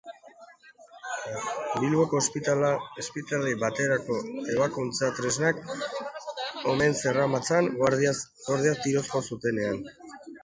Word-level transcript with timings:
Bilboko 1.81 2.21
ospitale 2.21 3.51
baterako 3.63 4.17
ebakuntza-tresnak 4.55 5.61
omen 6.73 6.97
zeramatzan, 7.03 7.69
guardiek 7.83 8.25
tiroz 8.87 9.05
jo 9.13 9.23
zutenean. 9.33 9.79